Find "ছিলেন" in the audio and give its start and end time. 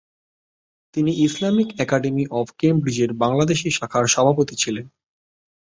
4.55-4.85